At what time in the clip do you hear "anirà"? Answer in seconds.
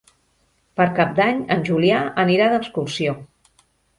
2.25-2.47